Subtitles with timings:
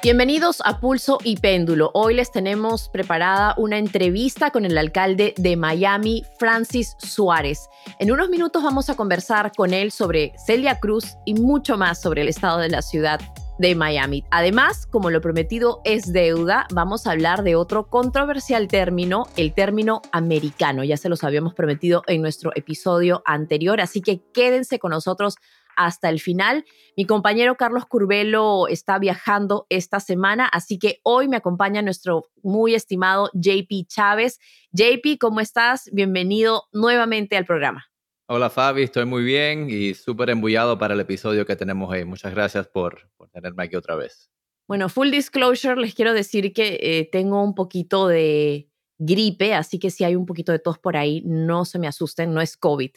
[0.00, 1.90] Bienvenidos a Pulso y Péndulo.
[1.92, 7.68] Hoy les tenemos preparada una entrevista con el alcalde de Miami, Francis Suárez.
[7.98, 12.22] En unos minutos vamos a conversar con él sobre Celia Cruz y mucho más sobre
[12.22, 13.20] el estado de la ciudad
[13.58, 14.24] de Miami.
[14.30, 20.00] Además, como lo prometido es deuda, vamos a hablar de otro controversial término, el término
[20.12, 20.84] americano.
[20.84, 25.34] Ya se los habíamos prometido en nuestro episodio anterior, así que quédense con nosotros
[25.78, 26.64] hasta el final.
[26.96, 32.74] Mi compañero Carlos Curbelo está viajando esta semana, así que hoy me acompaña nuestro muy
[32.74, 34.40] estimado JP Chávez.
[34.72, 35.88] JP, ¿cómo estás?
[35.92, 37.86] Bienvenido nuevamente al programa.
[38.26, 42.04] Hola Fabi, estoy muy bien y súper embullado para el episodio que tenemos hoy.
[42.04, 44.30] Muchas gracias por, por tenerme aquí otra vez.
[44.66, 49.90] Bueno, full disclosure, les quiero decir que eh, tengo un poquito de gripe, así que
[49.90, 52.90] si hay un poquito de tos por ahí, no se me asusten, no es COVID.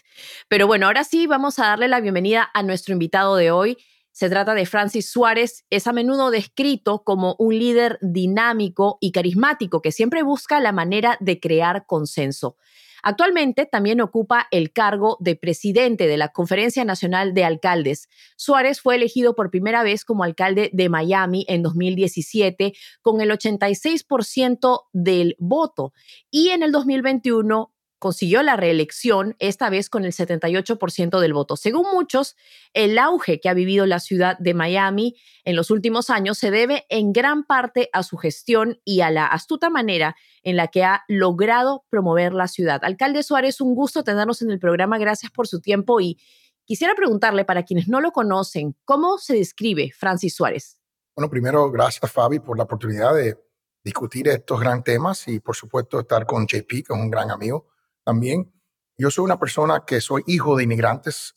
[0.47, 3.77] Pero bueno, ahora sí vamos a darle la bienvenida a nuestro invitado de hoy.
[4.11, 9.81] Se trata de Francis Suárez, es a menudo descrito como un líder dinámico y carismático
[9.81, 12.57] que siempre busca la manera de crear consenso.
[13.03, 18.09] Actualmente también ocupa el cargo de presidente de la Conferencia Nacional de Alcaldes.
[18.35, 24.83] Suárez fue elegido por primera vez como alcalde de Miami en 2017 con el 86%
[24.93, 25.93] del voto
[26.29, 31.55] y en el 2021 consiguió la reelección, esta vez con el 78% del voto.
[31.55, 32.35] Según muchos,
[32.73, 36.87] el auge que ha vivido la ciudad de Miami en los últimos años se debe
[36.89, 41.03] en gran parte a su gestión y a la astuta manera en la que ha
[41.07, 42.83] logrado promover la ciudad.
[42.83, 44.97] Alcalde Suárez, un gusto tenernos en el programa.
[44.97, 46.17] Gracias por su tiempo y
[46.65, 50.79] quisiera preguntarle para quienes no lo conocen, ¿cómo se describe Francis Suárez?
[51.15, 53.37] Bueno, primero, gracias Fabi por la oportunidad de
[53.83, 57.70] discutir estos gran temas y por supuesto estar con JP, que es un gran amigo
[58.03, 58.53] también.
[58.97, 61.35] Yo soy una persona que soy hijo de inmigrantes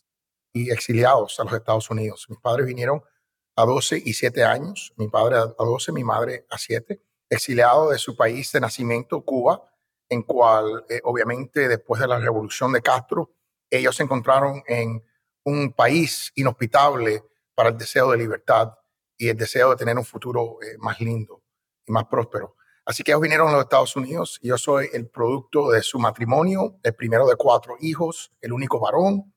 [0.53, 2.25] y exiliados a los Estados Unidos.
[2.29, 3.03] Mis padres vinieron
[3.55, 7.97] a 12 y 7 años, mi padre a 12, mi madre a 7, exiliado de
[7.97, 9.71] su país de nacimiento, Cuba,
[10.09, 13.31] en cual eh, obviamente después de la revolución de Castro,
[13.69, 15.03] ellos se encontraron en
[15.43, 18.73] un país inhospitable para el deseo de libertad
[19.17, 21.41] y el deseo de tener un futuro eh, más lindo
[21.85, 22.54] y más próspero.
[22.85, 25.97] Así que ellos vinieron a los Estados Unidos y yo soy el producto de su
[25.97, 29.33] matrimonio, el primero de cuatro hijos, el único varón.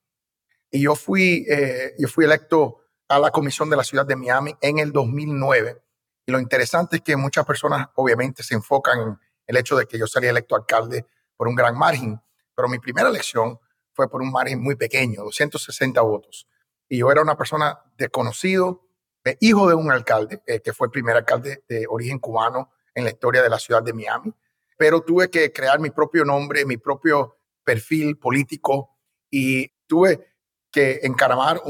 [0.70, 4.54] Y yo fui, eh, yo fui electo a la comisión de la ciudad de Miami
[4.60, 5.82] en el 2009.
[6.26, 9.98] Y lo interesante es que muchas personas obviamente se enfocan en el hecho de que
[9.98, 12.20] yo salí electo alcalde por un gran margen,
[12.54, 13.58] pero mi primera elección
[13.94, 16.46] fue por un margen muy pequeño, 260 votos.
[16.86, 18.86] Y yo era una persona desconocido,
[19.24, 23.04] eh, hijo de un alcalde, eh, que fue el primer alcalde de origen cubano en
[23.04, 24.34] la historia de la ciudad de Miami,
[24.76, 28.96] pero tuve que crear mi propio nombre, mi propio perfil político
[29.30, 30.34] y tuve
[30.70, 31.62] que encaramar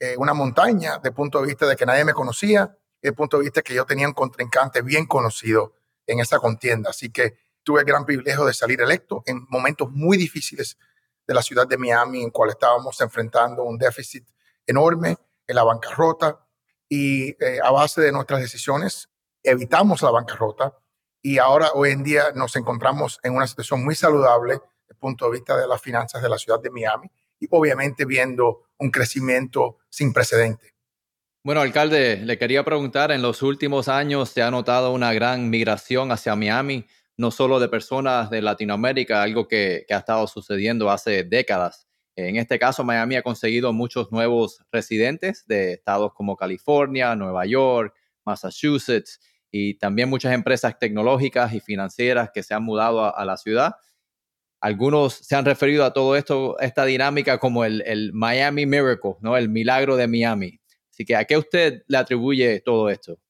[0.00, 3.44] eh, una montaña de punto de vista de que nadie me conocía, de punto de
[3.44, 5.74] vista que yo tenía un contrincante bien conocido
[6.06, 6.90] en esa contienda.
[6.90, 10.78] Así que tuve el gran privilegio de salir electo en momentos muy difíciles
[11.26, 14.26] de la ciudad de Miami, en cual estábamos enfrentando un déficit
[14.66, 16.40] enorme en la bancarrota
[16.88, 19.10] y eh, a base de nuestras decisiones
[19.44, 20.76] evitamos la bancarrota
[21.22, 25.26] y ahora hoy en día nos encontramos en una situación muy saludable desde el punto
[25.26, 29.78] de vista de las finanzas de la ciudad de Miami y obviamente viendo un crecimiento
[29.88, 30.74] sin precedente.
[31.42, 36.10] Bueno, alcalde, le quería preguntar, en los últimos años se ha notado una gran migración
[36.10, 36.86] hacia Miami,
[37.18, 41.86] no solo de personas de Latinoamérica, algo que, que ha estado sucediendo hace décadas.
[42.16, 47.94] En este caso, Miami ha conseguido muchos nuevos residentes de estados como California, Nueva York,
[48.24, 49.20] Massachusetts
[49.56, 53.76] y también muchas empresas tecnológicas y financieras que se han mudado a, la ciudad.
[54.60, 59.36] Algunos se han referido a todo esto, esta dinámica como el, el, Miami Miracle, ¿no?
[59.36, 60.60] El milagro de Miami.
[60.90, 63.20] Así que, ¿a qué usted le atribuye todo esto?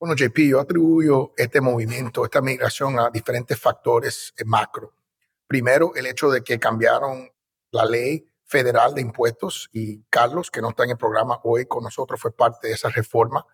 [0.00, 4.94] Bueno, JP, yo atribuyo este movimiento, esta migración a diferentes factores macro.
[5.46, 7.30] Primero, el hecho de que cambiaron
[7.70, 11.84] la ley federal de impuestos y Carlos, que no está en el programa hoy con
[11.84, 13.46] nosotros, fue parte de esa reforma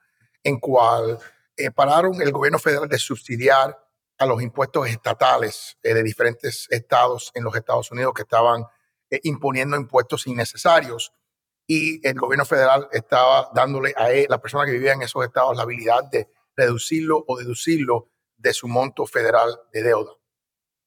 [0.42, 1.18] en cual
[1.56, 3.78] eh, pararon el gobierno federal de subsidiar
[4.18, 8.64] a los impuestos estatales eh, de diferentes estados en los Estados Unidos que estaban
[9.10, 11.12] eh, imponiendo impuestos innecesarios
[11.66, 15.62] y el gobierno federal estaba dándole a la persona que vivía en esos estados la
[15.62, 20.12] habilidad de reducirlo o deducirlo de su monto federal de deuda.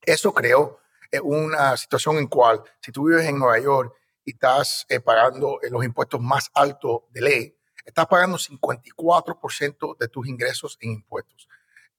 [0.01, 0.79] Eso creó
[1.23, 3.93] una situación en cual si tú vives en Nueva York
[4.23, 7.56] y estás pagando los impuestos más altos de ley,
[7.87, 11.47] estás pagando 54% de tus ingresos en impuestos.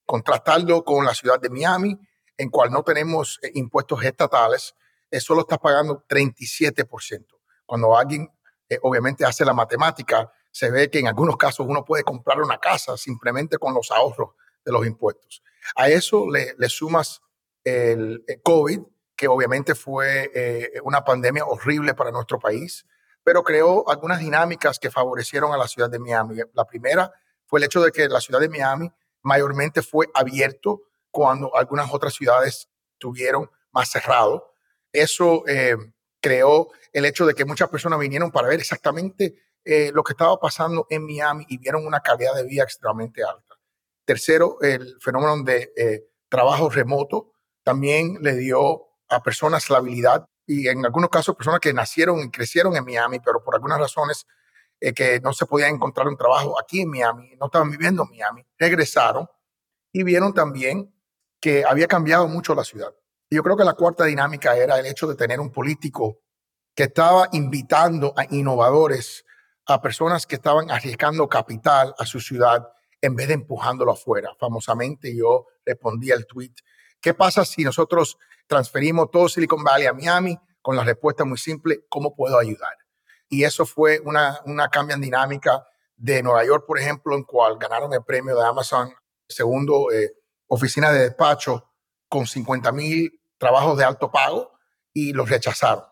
[0.05, 1.99] Contrastarlo con la ciudad de Miami,
[2.37, 4.75] en cual no tenemos eh, impuestos estatales,
[5.09, 7.25] eh, solo estás pagando 37%.
[7.65, 8.31] Cuando alguien
[8.69, 12.59] eh, obviamente hace la matemática, se ve que en algunos casos uno puede comprar una
[12.59, 14.29] casa simplemente con los ahorros
[14.63, 15.43] de los impuestos.
[15.75, 17.21] A eso le, sumas
[17.63, 18.79] el, COVID,
[19.15, 22.85] que obviamente fue una pandemia horrible para nuestro país,
[23.29, 26.39] pero creó algunas dinámicas que favorecieron a la ciudad de Miami.
[26.53, 27.13] La primera
[27.45, 28.91] fue el hecho de que la ciudad de Miami
[29.21, 30.81] mayormente fue abierto
[31.11, 32.67] cuando algunas otras ciudades
[32.97, 34.51] tuvieron más cerrado.
[34.91, 35.77] Eso eh,
[36.19, 40.39] creó el hecho de que muchas personas vinieron para ver exactamente eh, lo que estaba
[40.39, 43.59] pasando en Miami y vieron una calidad de vida extremadamente alta.
[44.05, 50.67] Tercero, el fenómeno de eh, trabajo remoto también le dio a personas la habilidad y
[50.67, 54.25] en algunos casos personas que nacieron y crecieron en Miami, pero por algunas razones
[54.79, 58.09] eh, que no se podía encontrar un trabajo aquí en Miami, no estaban viviendo en
[58.09, 59.29] Miami, regresaron
[59.93, 60.91] y vieron también
[61.39, 62.91] que había cambiado mucho la ciudad.
[63.29, 66.21] Y yo creo que la cuarta dinámica era el hecho de tener un político
[66.73, 69.25] que estaba invitando a innovadores,
[69.67, 72.67] a personas que estaban arriesgando capital a su ciudad
[72.99, 74.31] en vez de empujándolo afuera.
[74.39, 76.53] Famosamente yo respondí al tweet,
[76.99, 78.17] ¿qué pasa si nosotros
[78.49, 82.73] transferimos todo Silicon Valley a Miami con la respuesta muy simple, ¿cómo puedo ayudar?
[83.29, 85.63] Y eso fue una, una cambio en dinámica
[85.95, 88.91] de Nueva York, por ejemplo, en cual ganaron el premio de Amazon,
[89.27, 90.13] segundo eh,
[90.47, 91.71] oficina de despacho
[92.07, 94.51] con 50 mil trabajos de alto pago
[94.91, 95.83] y los rechazaron.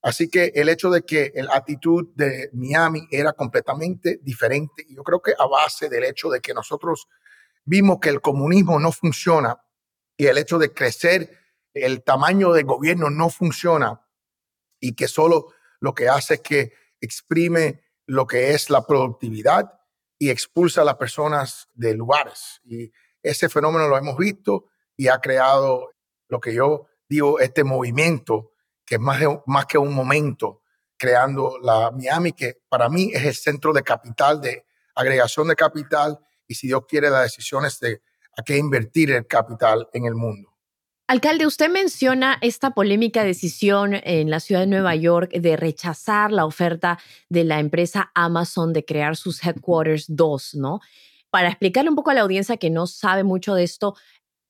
[0.00, 5.20] Así que el hecho de que la actitud de Miami era completamente diferente, yo creo
[5.20, 7.08] que a base del hecho de que nosotros
[7.64, 9.60] vimos que el comunismo no funciona
[10.16, 11.45] y el hecho de crecer,
[11.84, 14.02] el tamaño del gobierno no funciona
[14.80, 19.80] y que solo lo que hace es que exprime lo que es la productividad
[20.18, 22.60] y expulsa a las personas de lugares.
[22.64, 22.90] Y
[23.22, 25.92] ese fenómeno lo hemos visto y ha creado
[26.28, 28.52] lo que yo digo, este movimiento
[28.84, 30.62] que es más, más que un momento
[30.96, 34.64] creando la Miami, que para mí es el centro de capital, de
[34.94, 38.00] agregación de capital y si Dios quiere las decisiones de
[38.38, 40.55] a qué invertir el capital en el mundo.
[41.08, 46.44] Alcalde, usted menciona esta polémica decisión en la ciudad de Nueva York de rechazar la
[46.44, 46.98] oferta
[47.28, 50.80] de la empresa Amazon de crear sus headquarters 2, ¿no?
[51.30, 53.94] Para explicarle un poco a la audiencia que no sabe mucho de esto,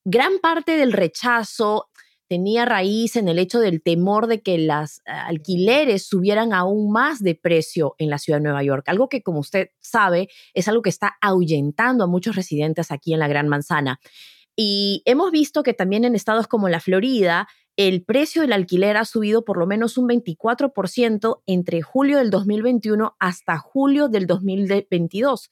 [0.06, 1.90] gran parte del rechazo
[2.26, 7.22] tenía raíz en el hecho del temor de que las eh, alquileres subieran aún más
[7.22, 10.80] de precio en la ciudad de Nueva York, algo que como usted sabe es algo
[10.80, 14.00] que está ahuyentando a muchos residentes aquí en la Gran Manzana.
[14.56, 19.04] Y hemos visto que también en estados como la Florida, el precio del alquiler ha
[19.04, 25.50] subido por lo menos un 24% entre julio del 2021 hasta julio del 2022.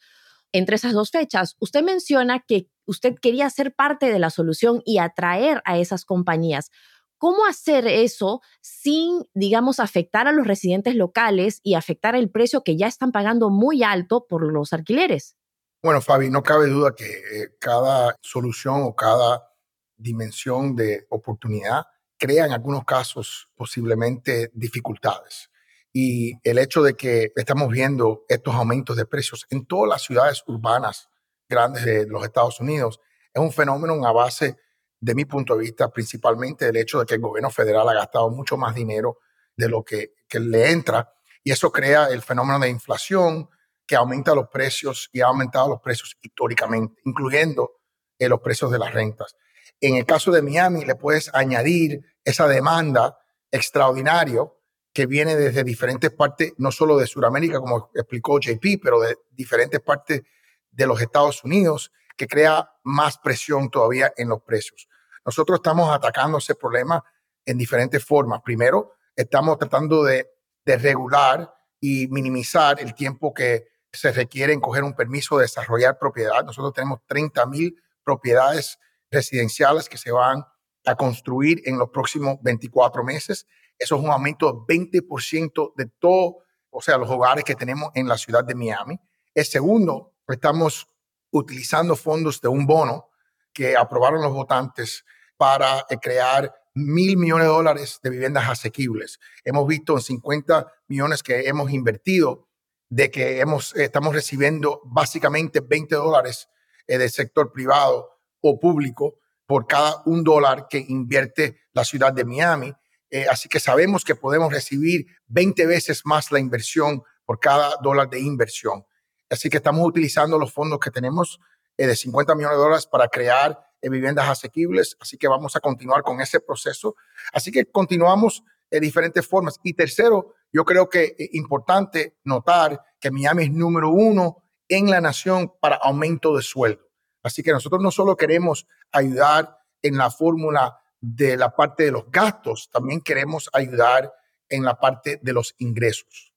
[0.53, 4.99] Entre esas dos fechas, usted menciona que usted quería ser parte de la solución y
[4.99, 6.71] atraer a esas compañías.
[7.19, 12.77] ¿Cómo hacer eso sin, digamos, afectar a los residentes locales y afectar el precio que
[12.77, 15.37] ya están pagando muy alto por los alquileres?
[15.85, 19.53] Bueno, Fabi, no cabe duda que eh, cada solución o cada
[19.99, 21.85] dimensión de oportunidad
[22.17, 25.51] crea en algunos casos posiblemente dificultades.
[25.93, 30.43] Y el hecho de que estamos viendo estos aumentos de precios en todas las ciudades
[30.47, 31.11] urbanas
[31.51, 32.99] grandes de los Estados Unidos.
[33.35, 34.57] Es un fenómeno a base,
[35.01, 38.31] de mi punto de vista, principalmente del hecho de que el gobierno federal ha gastado
[38.31, 39.19] mucho más dinero
[39.55, 43.51] de lo que, le entra y eso crea el fenómeno de inflación
[43.87, 47.81] que aumenta los precios y ha aumentado los precios históricamente, incluyendo
[48.19, 49.37] eh, los precios de las rentas.
[49.81, 53.19] En el caso de Miami, le puedes añadir esa demanda
[53.51, 54.61] extraordinario
[54.93, 59.81] que viene desde diferentes partes, no solo de Sudamérica, como explicó JP, pero de diferentes
[59.81, 60.23] partes
[60.71, 64.89] de los Estados Unidos que crea más presión todavía en los precios.
[65.25, 67.03] Nosotros estamos atacando ese problema
[67.45, 68.41] en diferentes formas.
[68.43, 70.31] Primero, estamos tratando de,
[70.67, 76.45] regular y minimizar el tiempo que se requiere en coger un permiso de desarrollar propiedad.
[76.45, 78.79] Nosotros tenemos 30 mil propiedades
[79.11, 80.45] residenciales que se van
[80.85, 83.47] a construir en los próximos 24 meses.
[83.79, 86.39] Eso es un aumento de 20% de todo,
[86.71, 89.01] o sea, los hogares que tenemos en la ciudad de Miami.
[89.35, 90.89] El segundo, estamos
[91.31, 93.09] utilizando fondos de un bono
[93.53, 95.05] que aprobaron los votantes
[95.37, 99.19] para eh, crear mil millones de dólares de viviendas asequibles.
[99.45, 102.49] Hemos visto en 50 millones que hemos invertido
[102.95, 106.49] de que estamos recibiendo básicamente 20 dólares
[106.87, 108.09] eh, del sector privado
[108.41, 112.73] o público por cada un dólar que invierte la ciudad de Miami.
[113.11, 118.09] Eh, así que sabemos que podemos recibir 20 veces más la inversión por cada dólar
[118.11, 118.87] de inversión.
[119.29, 121.41] Así que estamos utilizando los fondos que tenemos
[121.77, 124.97] eh, de 50 millones de dólares para crear viviendas asequibles.
[125.01, 126.95] Así que vamos a continuar con ese proceso.
[127.33, 129.59] Así que continuamos de diferentes formas.
[129.65, 135.01] Y tercero, yo creo que es importante notar que Miami es número uno en la
[135.01, 136.89] nación para aumento de sueldo.
[137.25, 142.09] Así que nosotros no solo queremos ayudar en la fórmula de la parte de los
[142.09, 144.13] gastos, también queremos ayudar
[144.49, 146.33] en la parte de los ingresos.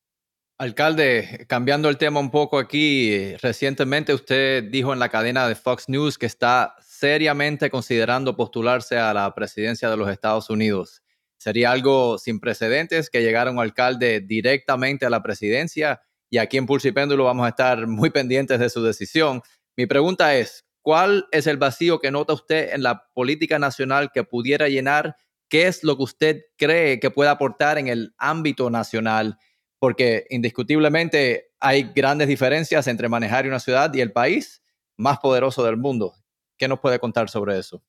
[0.58, 5.88] Alcalde, cambiando el tema un poco aquí, recientemente usted dijo en la cadena de Fox
[5.90, 11.04] News que está seriamente considerando postularse a la presidencia de los Estados Unidos.
[11.38, 16.66] Sería algo sin precedentes que llegara un alcalde directamente a la presidencia y aquí en
[16.66, 19.42] Pulso y Péndulo vamos a estar muy pendientes de su decisión.
[19.76, 24.24] Mi pregunta es, ¿cuál es el vacío que nota usted en la política nacional que
[24.24, 25.16] pudiera llenar?
[25.50, 29.38] ¿Qué es lo que usted cree que puede aportar en el ámbito nacional?
[29.80, 34.64] porque indiscutiblemente hay grandes diferencias entre manejar una ciudad y el país
[34.98, 36.16] más poderoso del mundo.
[36.58, 37.84] ¿Qué nos puede contar sobre eso?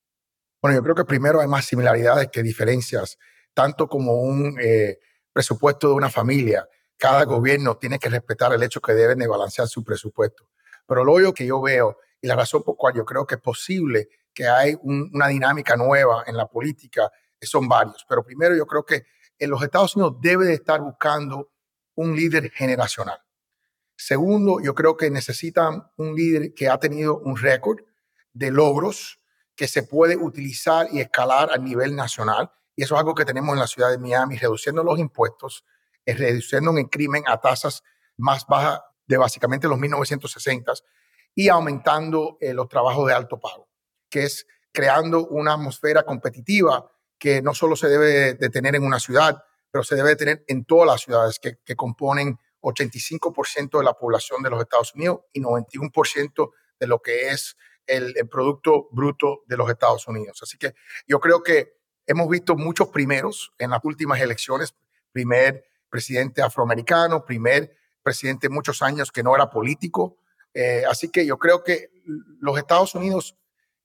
[0.61, 3.19] Bueno, yo creo que primero hay más similaridades que diferencias,
[3.59, 5.01] tanto como un eh,
[5.33, 6.69] presupuesto de una familia.
[6.97, 10.49] Cada gobierno tiene que respetar el hecho que deben de balancear su presupuesto.
[10.87, 13.41] Pero lo obvio que yo veo y la razón por cual yo creo que es
[13.41, 17.11] posible que hay una dinámica nueva en la política
[17.43, 18.07] son varios.
[18.09, 21.51] Pero primero yo creo que en los Estados Unidos debe de estar buscando
[21.97, 23.19] un líder generacional.
[23.97, 27.81] Segundo, yo creo que necesitan un líder que ha tenido un récord
[28.33, 29.19] de logros
[29.57, 32.53] que se puede utilizar y escalar a nivel nacional.
[32.79, 35.65] Y eso es algo que tenemos en la ciudad de Miami, reduciendo los impuestos,
[36.07, 37.83] eh, reduciendo el crimen a tasas
[38.17, 40.75] más bajas de básicamente los 1960
[41.35, 43.69] y aumentando eh, los trabajos de alto pago,
[44.09, 49.01] que es creando una atmósfera competitiva que no solo se debe de tener en una
[49.01, 49.43] ciudad,
[49.73, 54.41] pero se debe tener en todas las ciudades que, que componen 85% de la población
[54.41, 57.57] de los Estados Unidos y 91% de lo que es
[57.89, 60.39] el, Producto Bruto de los Estados Unidos.
[60.43, 60.75] Así que
[61.09, 61.78] yo creo que
[62.09, 64.75] hemos visto muchos primeros en las últimas elecciones.
[65.13, 70.17] Primer presidente afroamericano, primer presidente muchos años que no era político.
[70.55, 71.91] Eh, así que yo creo que
[72.41, 73.37] los Estados Unidos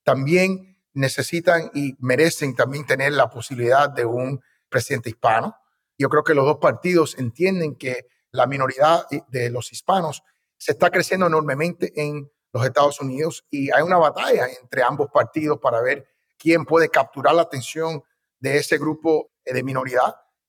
[0.02, 5.56] también necesitan y merecen también tener la posibilidad de un presidente hispano.
[5.98, 10.22] Yo creo que los dos partidos entienden que la minoría de los hispanos
[10.56, 15.58] se está creciendo enormemente en los Estados Unidos y hay una batalla entre ambos partidos
[15.58, 16.06] para ver
[16.38, 18.02] quién puede capturar la atención
[18.44, 20.02] de ese grupo de minoría,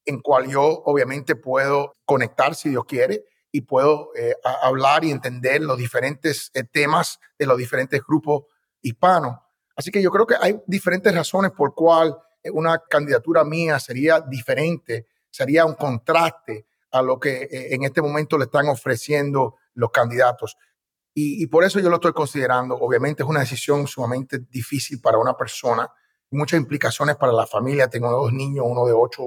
[0.06, 5.62] en cual yo obviamente puedo conectar si Dios quiere y puedo eh, hablar y entender
[5.62, 8.44] los diferentes eh, temas de los diferentes grupos
[8.82, 9.38] hispanos.
[9.76, 12.18] Así que yo creo que hay diferentes razones por cual
[12.52, 18.38] una candidatura mía sería diferente sería un contraste a lo que eh, en este momento
[18.38, 20.56] le están ofreciendo los candidatos.
[21.18, 22.76] Y, por eso yo lo estoy considerando.
[22.76, 25.90] Obviamente es una decisión sumamente difícil para una persona,
[26.32, 27.88] muchas implicaciones para la familia.
[27.88, 29.24] Tengo dos niños, uno de ocho,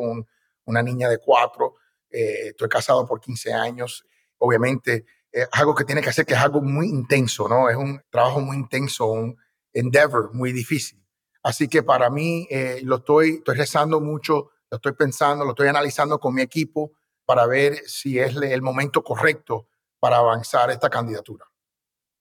[0.64, 1.76] una niña de cuatro.
[2.10, 4.04] Eh, estoy casado por 15 años.
[4.38, 7.68] Obviamente es algo que tiene que hacer, que es algo muy intenso, ¿no?
[7.68, 9.36] Es un trabajo muy intenso, un
[9.72, 11.04] endeavor muy difícil.
[11.42, 15.68] Así que para mí eh, lo estoy, estoy rezando mucho lo estoy pensando, lo estoy
[15.68, 16.92] analizando con mi equipo
[17.24, 21.46] para ver si es el momento correcto para avanzar esta candidatura.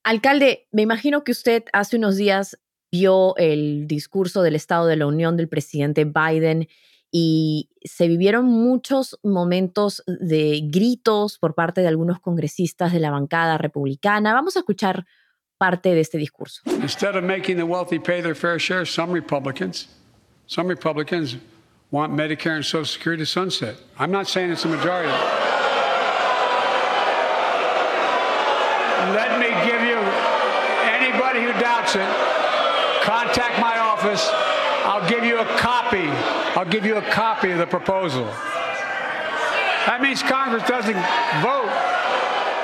[0.03, 2.57] Alcalde, me imagino que usted hace unos días
[2.91, 6.67] vio el discurso del Estado de la Unión del presidente Biden
[7.11, 13.57] y se vivieron muchos momentos de gritos por parte de algunos congresistas de la bancada
[13.57, 14.33] republicana.
[14.33, 15.05] Vamos a escuchar
[15.57, 16.61] parte de este discurso.
[16.65, 19.87] Instead of making the wealthy pay their fair share, some Republicans,
[20.45, 21.37] some Republicans
[21.91, 23.75] want Medicare and Social Security to sunset.
[23.97, 25.11] I'm not saying it's a majority.
[29.15, 29.97] Let me give you
[30.83, 32.36] anybody who doubts it,
[34.03, 36.07] I'll give you a copy.
[36.55, 38.25] I'll give you a copy of the proposal.
[39.85, 41.01] That means Congress doesn't
[41.41, 41.71] vote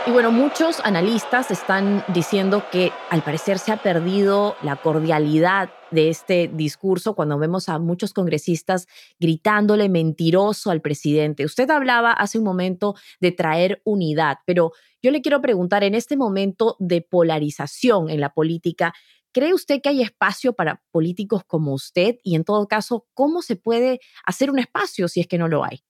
[0.06, 6.10] Y bueno, muchos analistas están diciendo que al parecer se ha perdido la cordialidad de
[6.10, 8.88] este discurso cuando vemos a muchos congresistas
[9.18, 11.46] gritándole mentiroso al presidente.
[11.46, 16.18] Usted hablaba hace un momento de traer unidad, pero yo le quiero preguntar, en este
[16.18, 18.94] momento de polarización en la política,
[19.34, 22.16] ¿cree usted que hay espacio para políticos como usted?
[22.24, 25.66] Y en todo caso, ¿cómo se puede hacer un espacio si es que no lo
[25.66, 25.84] hay?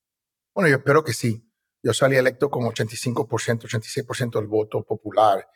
[0.56, 1.48] Bueno, yo espero que sí.
[1.84, 5.48] Yo salí electo con 85%, 86% del voto popular.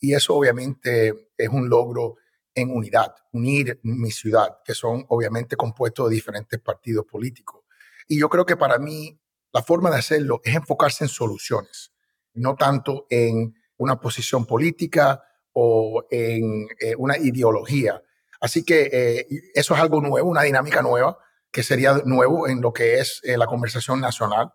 [0.00, 2.16] Y eso obviamente es un logro
[2.54, 7.64] en unidad, unir mi ciudad, que son obviamente compuestos de diferentes partidos políticos.
[8.08, 9.20] Y yo creo que para mí
[9.52, 11.92] la forma de hacerlo es enfocarse en soluciones,
[12.32, 15.22] no tanto en una posición política
[15.54, 18.02] o en eh, una ideología.
[18.40, 21.18] Así que eh, eso es algo nuevo, una dinámica nueva,
[21.50, 24.52] que sería nuevo en lo que es eh, la conversación nacional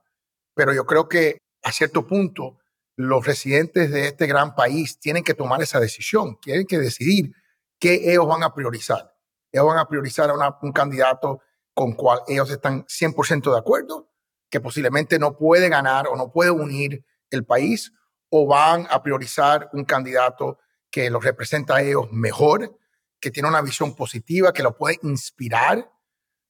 [0.60, 2.58] pero yo creo que a cierto punto
[2.98, 7.32] los residentes de este gran país tienen que tomar esa decisión, tienen que decidir
[7.80, 9.16] qué ellos van a priorizar.
[9.54, 11.40] Ellos van a priorizar a un candidato
[11.74, 14.10] con cual ellos están 100% de acuerdo,
[14.50, 17.94] que posiblemente no puede ganar o no puede unir el país,
[18.30, 20.60] o van a priorizar un candidato
[20.90, 22.78] que los representa a ellos mejor,
[23.20, 25.92] que tiene una visión positiva, que lo puede inspirar.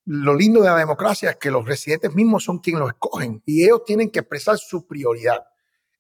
[0.05, 3.63] Lo lindo de la democracia es que los residentes mismos son quienes lo escogen y
[3.63, 5.46] ellos tienen que expresar su prioridad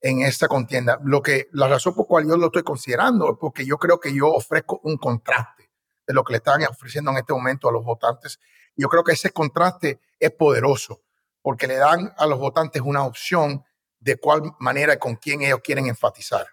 [0.01, 0.99] en esta contienda.
[1.03, 3.99] Lo que, la razón por la cual yo lo estoy considerando es porque yo creo
[3.99, 5.69] que yo ofrezco un contraste
[6.07, 8.39] de lo que le están ofreciendo en este momento a los votantes.
[8.75, 11.01] Yo creo que ese contraste es poderoso
[11.41, 13.63] porque le dan a los votantes una opción
[13.99, 16.47] de cuál manera y con quién ellos quieren enfatizar.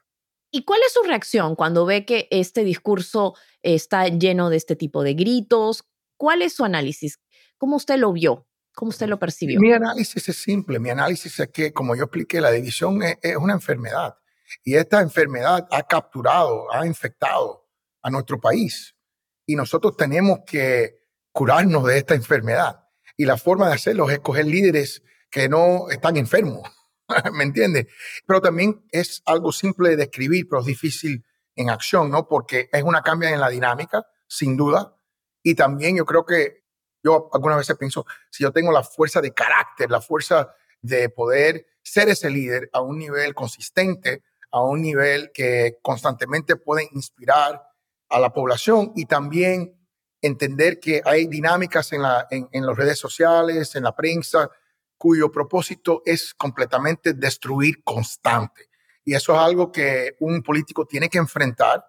[0.57, 5.03] ¿Y cuál es su reacción cuando ve que este discurso está lleno de este tipo
[5.03, 5.85] de gritos?
[6.17, 7.21] ¿Cuál es su análisis?
[7.59, 8.49] ¿Cómo usted lo vio?
[8.75, 9.61] ¿Cómo usted lo percibió?
[9.61, 10.79] Mi análisis es simple.
[10.79, 14.17] Mi análisis es que, como yo expliqué, la división es, una enfermedad.
[14.65, 17.69] Y esta enfermedad ha capturado, ha infectado
[18.01, 18.97] a nuestro país.
[19.45, 22.89] Y nosotros tenemos que curarnos de esta enfermedad.
[23.19, 26.63] Y la forma de hacerlo es escoger líderes que no están enfermos.
[27.33, 27.89] ¿Me entiende?
[28.27, 32.29] Pero también es algo simple de escribir, pero es difícil en acción, ¿no?
[32.29, 34.97] Porque es una cambia en la dinámica, sin duda.
[35.43, 36.65] Y también yo creo que
[37.03, 41.67] yo algunas veces pienso, si yo tengo la fuerza de carácter, la fuerza de poder
[41.83, 47.63] ser ese líder a un nivel consistente, a un nivel que constantemente puede inspirar
[48.09, 49.77] a la población y también
[50.21, 54.51] entender que hay dinámicas en, la, en, en las redes sociales, en la prensa,
[54.99, 58.71] cuyo propósito es completamente destruir constante.
[59.05, 61.87] Y eso es algo que un político tiene que enfrentar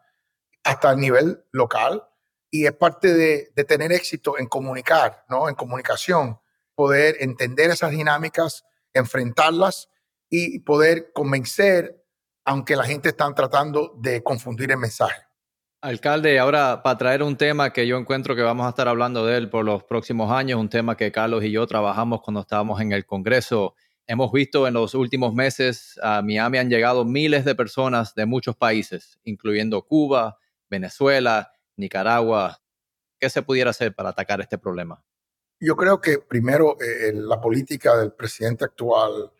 [0.63, 2.03] hasta el nivel local,
[2.49, 5.49] y es parte de, tener éxito en comunicar, ¿no?
[5.49, 6.39] En comunicación,
[6.75, 9.89] poder entender esas dinámicas, enfrentarlas
[10.29, 12.03] y poder convencer,
[12.45, 15.26] aunque la gente está tratando de confundir el mensaje.
[15.81, 19.37] Alcalde, ahora para traer un tema que yo encuentro que vamos a estar hablando de
[19.37, 22.93] él por los próximos años, un tema que Carlos y yo trabajamos cuando estábamos en
[22.93, 23.75] el Congreso.
[24.07, 28.55] Hemos visto en los últimos meses a Miami han llegado miles de personas de muchos
[28.55, 32.59] países, incluyendo Cuba, Venezuela, Nicaragua,
[33.19, 35.03] ¿qué se pudiera hacer para atacar este problema?
[35.59, 39.31] Yo creo que primero eh, la política del presidente actual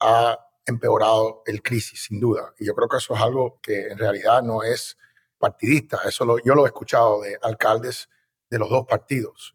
[0.00, 2.52] ha empeorado el crisis, sin duda.
[2.58, 4.96] Y yo creo que eso es algo que en realidad no es
[5.44, 6.00] partidista.
[6.06, 8.08] Eso yo lo he escuchado de alcaldes
[8.48, 9.54] de los dos partidos.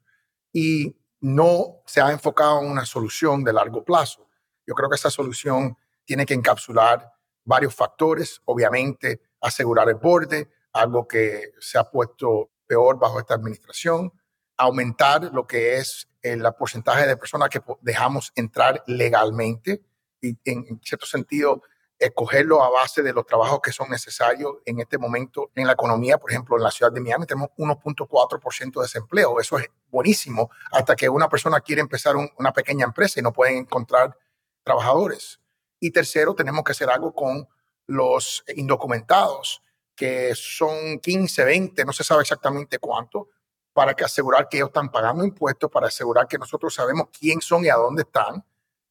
[0.54, 4.30] Y no se ha enfocado en una solución de largo plazo.
[4.68, 5.76] Yo creo que esa solución
[6.06, 7.12] tiene que encapsular
[7.44, 8.40] varios factores.
[8.46, 14.14] Obviamente, asegurar el borde, algo que se ha puesto peor bajo esta administración,
[14.58, 19.82] aumentar lo que es el porcentaje de personas que dejamos entrar legalmente
[20.22, 21.64] y en, cierto sentido
[22.00, 26.18] escogerlo a base de los trabajos que son necesarios en este momento en la economía.
[26.18, 29.40] Por ejemplo, en la ciudad de Miami tenemos 1.4% de desempleo.
[29.40, 33.58] Eso es buenísimo hasta que una persona quiere empezar una pequeña empresa y no pueden
[33.58, 34.18] encontrar
[34.64, 35.40] trabajadores.
[35.80, 37.48] Y tercero, tenemos que hacer algo con
[37.88, 39.62] los indocumentados
[39.96, 43.32] que son 15, 20, no se sabe exactamente cuánto,
[43.74, 47.66] para que asegurar que ellos están pagando impuestos, para asegurar que nosotros sabemos quién son
[47.66, 48.46] y a dónde están,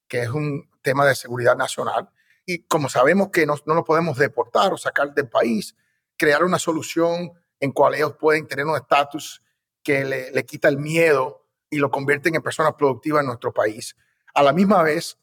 [0.07, 2.11] que es un tema de seguridad nacional.
[2.51, 5.77] Y como sabemos que no, no los podemos deportar o sacar del país,
[6.17, 7.31] crear una solución
[7.61, 9.43] en cual ellos pueden tener un estatus
[9.83, 13.95] que le, le quita el miedo y lo convierten en personas productivas en nuestro país.
[14.33, 15.19] A la misma vez,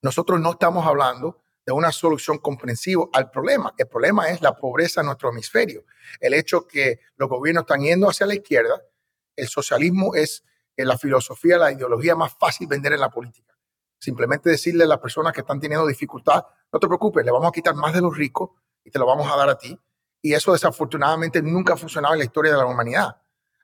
[0.00, 3.74] nosotros no estamos hablando de una solución comprensiva al problema.
[3.76, 5.84] El problema es la pobreza en nuestro hemisferio.
[6.20, 8.80] El hecho que los gobiernos están yendo hacia la izquierda,
[9.36, 10.42] el socialismo es
[10.74, 13.55] eh, la filosofía, la ideología más fácil vender en la política.
[13.98, 17.52] Simplemente decirle a las personas que están teniendo dificultad, no te preocupes, le vamos a
[17.52, 18.50] quitar más de los ricos
[18.84, 19.78] y te lo vamos a dar a ti.
[20.22, 23.16] Y eso desafortunadamente nunca ha funcionado en la historia de la humanidad.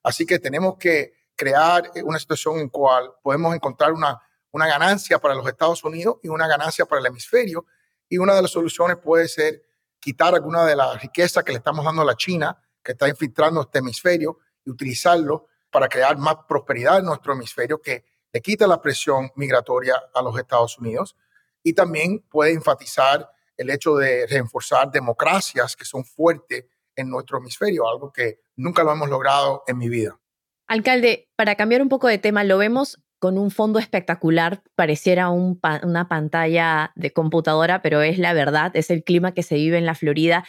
[0.03, 5.18] Así que tenemos que crear eh, una situación en cual podemos encontrar una, una ganancia
[5.18, 7.66] para los Estados Unidos y una ganancia para el hemisferio
[8.09, 9.62] y una de las soluciones puede ser
[9.99, 13.62] quitar alguna de la riqueza que le estamos dando a la China, que está infiltrando
[13.62, 18.81] este hemisferio, y utilizarlo para crear más prosperidad en nuestro hemisferio, que le quita la
[18.81, 21.16] presión migratoria a los Estados Unidos.
[21.62, 26.64] Y también puede enfatizar el hecho de reforzar democracias que son fuertes
[26.97, 30.18] en nuestro hemisferio, algo que nunca lo hemos logrado en mi vida.
[30.66, 36.09] Alcalde, para cambiar un poco de tema, lo vemos con un fondo espectacular, pareciera una
[36.09, 39.95] pantalla de computadora, pero es la verdad, es el clima que se vive en la
[39.95, 40.45] Florida.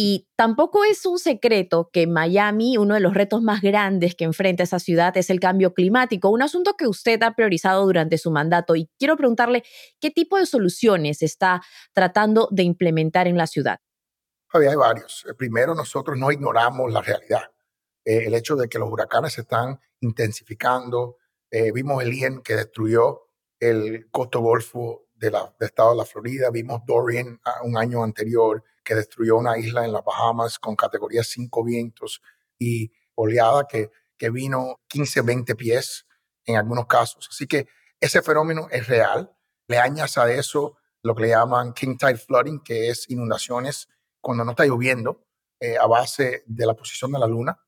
[0.00, 4.62] Y tampoco es un secreto que Miami, uno de los retos más grandes que enfrenta
[4.62, 8.76] esa ciudad es el cambio climático, un asunto que usted ha priorizado durante su mandato.
[8.76, 9.64] Y quiero preguntarle,
[9.98, 13.80] ¿qué tipo de soluciones está tratando de implementar en la ciudad?
[14.52, 15.26] hay varios.
[15.28, 17.50] Eh, primero, nosotros no ignoramos la realidad.
[18.04, 21.16] Eh, el hecho de que los huracanes se están intensificando.
[21.50, 26.04] Eh, vimos el IEN que destruyó el costo golfo de la, del estado de la
[26.04, 26.50] Florida.
[26.52, 31.22] Vimos Dorian ah, un año anterior que destruyó una isla en las Bahamas con categoría
[31.22, 32.22] 5 vientos
[32.58, 36.06] y oleada que, que vino 15, 20 pies
[36.46, 37.28] en algunos casos.
[37.30, 37.68] Así que
[38.00, 39.30] ese fenómeno es real.
[39.66, 43.90] Le añas a eso lo que le llaman king tide flooding, que es inundaciones
[44.22, 45.22] cuando no está lloviendo
[45.60, 47.60] eh, a base de la posición de la luna,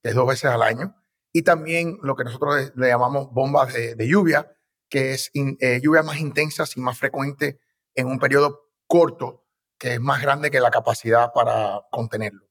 [0.00, 0.94] que es dos veces al año.
[1.32, 4.56] Y también lo que nosotros le llamamos bombas de, lluvia,
[4.88, 7.58] que es eh, lluvia más intensa y más frecuente
[7.96, 9.47] en un periodo corto
[9.78, 12.46] que es más grande que la capacidad para contenerlo.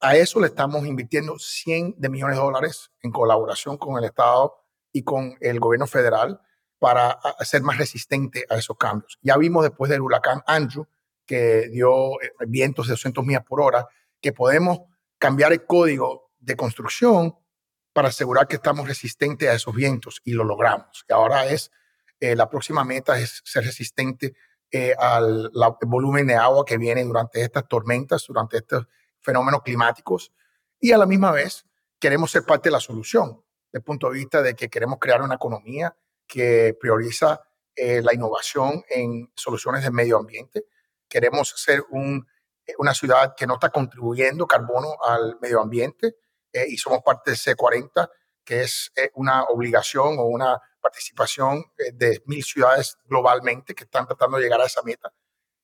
[0.00, 4.54] A eso le estamos invirtiendo 100 de millones de dólares en colaboración con el Estado
[4.92, 6.40] y con el gobierno federal
[6.78, 9.18] para ser más resistente a esos cambios.
[9.22, 10.86] Ya vimos después del huracán Andrew,
[11.24, 13.88] que dio eh, vientos de 200 millas por hora,
[14.20, 14.80] que podemos
[15.18, 17.34] cambiar el código de construcción
[17.94, 21.06] para asegurar que estamos resistentes a esos vientos y lo logramos.
[21.08, 21.70] Y ahora es,
[22.20, 24.34] eh, la próxima meta es ser resistente
[24.76, 28.88] eh, al volumen de agua que viene durante estas tormentas, durante estos
[29.20, 30.32] fenómenos climáticos.
[30.80, 31.64] Y a la misma vez
[32.00, 35.22] queremos ser parte de la solución, desde el punto de vista de que queremos crear
[35.22, 37.40] una economía que prioriza
[37.76, 40.64] eh, la innovación en soluciones de medio ambiente.
[41.08, 42.26] Queremos ser un,
[42.66, 46.16] eh, una ciudad que no está contribuyendo carbono al medio ambiente
[46.68, 48.10] y somos parte de C40,
[48.44, 54.36] que es una obligación o una participación eh, de mil ciudades globalmente que están tratando
[54.36, 55.10] de llegar a esa meta.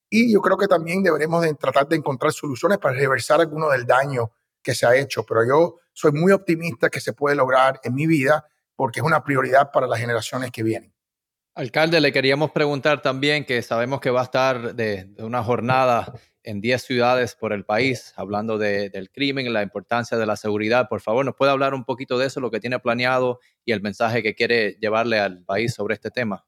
[0.09, 3.87] Y yo creo que también deberemos de tratar de encontrar soluciones para reversar alguno del
[3.87, 5.24] daño que se ha hecho.
[5.24, 9.22] Pero yo soy muy optimista que se puede lograr en mi vida porque es una
[9.22, 10.92] prioridad para las generaciones que vienen.
[11.54, 16.14] Alcalde, le queríamos preguntar también que sabemos que va a estar de, de una jornada
[16.42, 20.88] en 10 ciudades por el país, hablando del crimen la importancia de la seguridad.
[20.88, 23.83] Por favor, ¿nos puede hablar un poquito de eso, lo que tiene planeado y el
[23.83, 26.46] mensaje que quiere llevarle al país sobre este tema?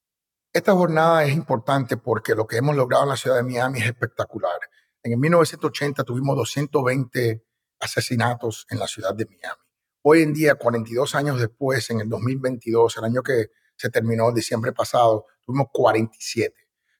[0.52, 3.86] Esta jornada es importante porque lo que hemos logrado en la ciudad de Miami es
[3.86, 4.58] espectacular.
[5.02, 7.44] En el 1980 tuvimos 220
[7.80, 9.62] asesinatos en la ciudad de Miami.
[10.02, 14.72] Hoy en día, 42 años después, en el 2022, el año que se terminó diciembre
[14.72, 16.54] pasado, tuvimos 47.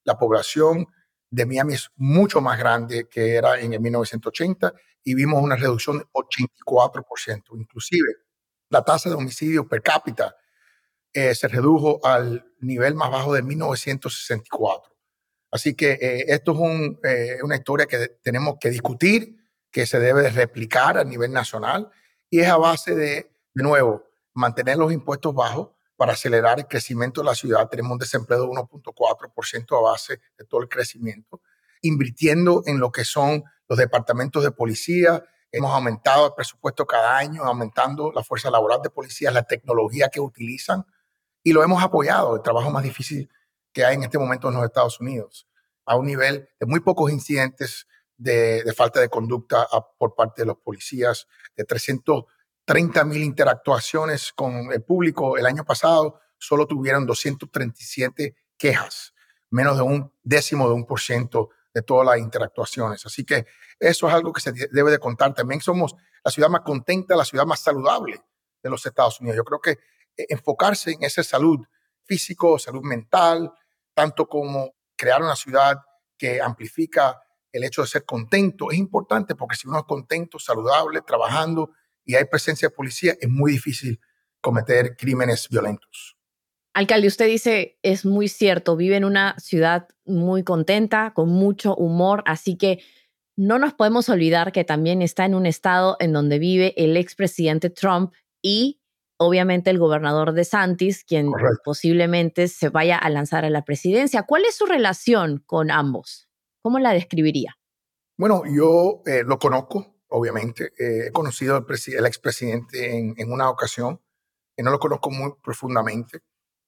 [0.04, 0.86] La población
[1.32, 5.98] de Miami es mucho más grande que era en el 1980 y vimos una reducción
[5.98, 7.42] de 84%.
[7.54, 8.08] Inclusive
[8.68, 10.36] la tasa de homicidio per cápita
[11.10, 14.94] eh, se redujo al nivel más bajo de 1964.
[15.50, 19.34] Así que eh, esto es eh, una historia que tenemos que discutir,
[19.70, 21.90] que se debe de replicar a nivel nacional
[22.28, 25.70] y es a base de, de nuevo, mantener los impuestos bajos,
[26.02, 27.68] para acelerar el crecimiento de la ciudad.
[27.68, 31.40] Tenemos un desempleo de 1.4% a base de todo el crecimiento,
[31.80, 35.24] invirtiendo en lo que son los departamentos de policía.
[35.52, 40.18] Hemos aumentado el presupuesto cada año, aumentando la fuerza laboral de policías, la tecnología que
[40.18, 40.84] utilizan
[41.44, 43.30] y lo hemos apoyado, el trabajo más difícil
[43.72, 45.46] que hay en este momento en los Estados Unidos,
[45.86, 47.86] a un nivel de muy pocos incidentes
[48.16, 52.24] de, falta de conducta por parte de los policías, de 300
[52.64, 55.36] 30 mil interactuaciones con el público.
[55.36, 59.14] El año pasado solo tuvieron 237 quejas,
[59.50, 63.04] menos de un décimo de un por ciento de todas las interactuaciones.
[63.06, 63.46] Así que
[63.78, 65.34] eso es algo que se debe de contar.
[65.34, 65.94] También somos
[66.24, 68.22] la ciudad más contenta, la ciudad más saludable
[68.62, 69.36] de los Estados Unidos.
[69.36, 69.70] Yo creo que
[70.16, 71.60] eh, enfocarse en esa salud
[72.04, 73.52] físico, salud mental,
[73.94, 75.78] tanto como crear una ciudad
[76.16, 77.20] que amplifica
[77.50, 81.70] el hecho de ser contento, es importante porque si uno es contento, saludable, trabajando,
[82.04, 84.00] y hay presencia de policía, es muy difícil
[84.40, 86.16] cometer crímenes violentos.
[86.74, 92.22] Alcalde, usted dice, es muy cierto, vive en una ciudad muy contenta, con mucho humor,
[92.26, 92.80] así que
[93.36, 97.70] no nos podemos olvidar que también está en un estado en donde vive el expresidente
[97.70, 98.12] Trump
[98.42, 98.80] y
[99.18, 101.30] obviamente el gobernador de Santis, quien
[101.64, 104.24] posiblemente se vaya a lanzar a la presidencia.
[104.24, 106.28] ¿Cuál es su relación con ambos?
[106.62, 107.56] ¿Cómo la describiría?
[108.18, 110.72] Bueno, yo eh, lo conozco, obviamente.
[110.78, 114.00] Eh, he conocido al el expresidente en, una ocasión,
[114.56, 116.20] y no lo conozco muy profundamente.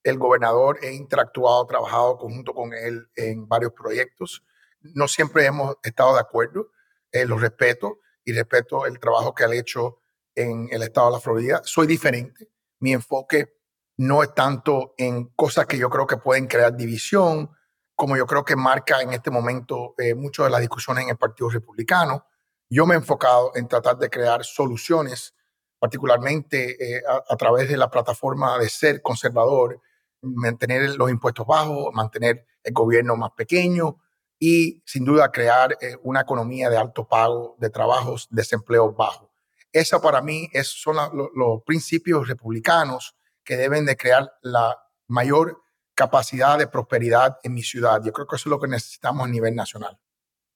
[0.03, 4.45] El gobernador he interactuado, trabajado conjunto con él en varios proyectos.
[4.81, 6.71] No siempre hemos estado de acuerdo,
[7.13, 10.01] eh, lo respeto y respeto el trabajo que ha hecho
[10.35, 11.61] en el estado de la Florida.
[11.65, 12.51] Soy diferente.
[12.81, 13.55] Mi enfoque
[13.97, 17.51] no es tanto en cosas que yo creo que pueden crear división,
[17.95, 21.17] como yo creo que marca en este momento eh, muchas de las discusiones en el
[21.17, 22.27] Partido Republicano
[22.69, 25.35] Yo me he enfocado en tratar de crear soluciones,
[25.79, 29.81] particularmente eh, a, través de la plataforma de ser conservador,
[30.23, 33.99] mantener los impuestos bajos, mantener el gobierno más pequeño
[34.39, 39.31] y sin duda crear eh, una economía de alto pago, de trabajos, desempleo bajo.
[39.73, 40.97] Esa para mí es, son
[41.35, 45.63] los principios republicanos que deben de crear la mayor
[45.95, 48.01] capacidad de prosperidad en mi ciudad.
[48.05, 49.99] Yo creo que eso es lo que necesitamos a nivel nacional.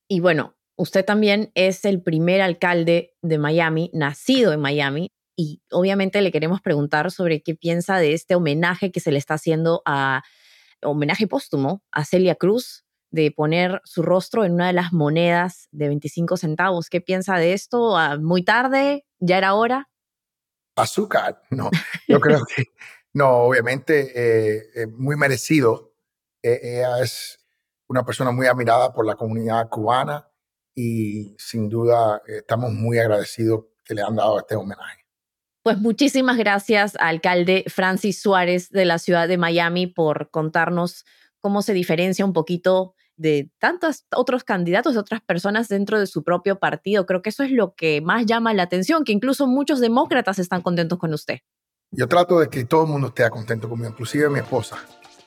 [0.06, 6.20] Y bueno, usted también es el primer alcalde de Miami, nacido en Miami, y obviamente
[6.20, 10.22] le queremos preguntar sobre qué piensa de este homenaje que se le está haciendo a,
[10.82, 15.88] homenaje póstumo a Celia Cruz, de poner su rostro en una de las monedas de
[15.88, 16.88] 25 centavos.
[16.88, 17.96] ¿Qué piensa de esto?
[17.96, 19.06] Ah, ¿Muy tarde?
[19.18, 19.88] ¿Ya era hora?
[20.76, 21.70] Azúcar, no.
[22.06, 22.64] Yo creo que,
[23.14, 25.94] no, obviamente, eh, eh, muy merecido.
[26.42, 27.40] E, ella es
[27.88, 30.27] una persona muy admirada por la comunidad cubana
[30.80, 35.04] y sin duda estamos muy agradecidos que le han dado este homenaje.
[35.64, 41.04] Pues muchísimas gracias, alcalde Francis Suárez de la ciudad de Miami, por contarnos
[41.40, 46.22] cómo se diferencia un poquito de tantos otros candidatos, de otras personas dentro de su
[46.22, 47.06] propio partido.
[47.06, 50.62] Creo que eso es lo que más llama la atención, que incluso muchos demócratas están
[50.62, 51.40] contentos con usted.
[51.90, 54.78] Yo trato de que todo el mundo esté contento conmigo, inclusive mi esposa.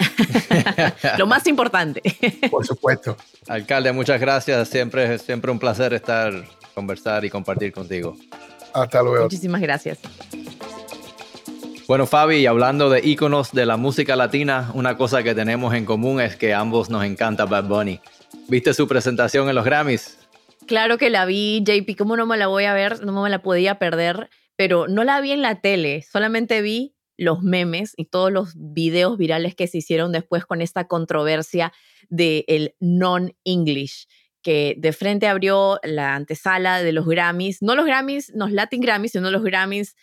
[1.18, 2.02] lo más importante.
[2.50, 3.18] Por supuesto.
[3.48, 4.68] Alcalde, muchas gracias.
[4.70, 6.34] Siempre es siempre un placer estar,
[6.74, 8.16] conversar y compartir contigo.
[8.74, 9.24] Hasta luego.
[9.24, 10.00] Muchísimas gracias.
[11.88, 16.22] Bueno, Fabi, hablando de íconos de la música latina, una cosa que tenemos en común
[16.22, 18.00] es que ambos nos encanta Bad Bunny.
[18.48, 20.18] ¿Viste su presentación en los Grammys?
[20.68, 23.04] Claro que la vi, JP, ¿cómo no me la voy a ver?
[23.06, 27.43] No me la podía perder, pero no la vi en la tele, solamente vi los
[27.43, 31.71] memes y todos los videos virales que se hicieron después con esta controversia
[32.10, 34.07] del non-English
[34.41, 38.81] que de frente abrió la antesala de los Grammys, no los Grammys, no los Latin
[38.81, 39.95] Grammys, sino los Grammys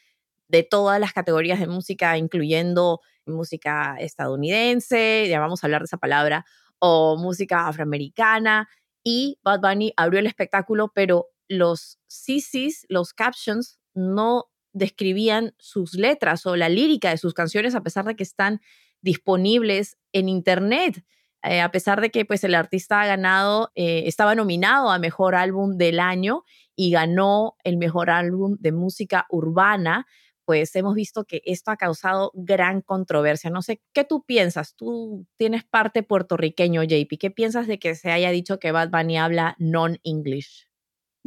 [0.47, 5.99] de todas las categorías de música, incluyendo música estadounidense, ya vamos a hablar de esa
[5.99, 6.47] palabra,
[6.79, 8.69] o música afroamericana.
[9.03, 14.45] Y Bad Bunny abrió el espectáculo, pero los CCs, los captions, no
[14.79, 18.61] describían sus letras o la lírica de sus canciones, a pesar de que están
[19.01, 21.05] disponibles en Internet.
[21.43, 25.35] Eh, a pesar de que pues, el artista ha ganado, eh, estaba nominado a Mejor
[25.35, 30.07] Álbum del Año y ganó el Mejor Álbum de Música Urbana,
[30.45, 33.51] pues hemos visto que esto ha causado gran controversia.
[33.51, 34.75] No sé, ¿qué tú piensas?
[34.77, 37.19] Tú tienes parte puertorriqueño, JP.
[37.21, 40.68] ¿Qué piensas de que se haya dicho que Bad Bunny habla non-English?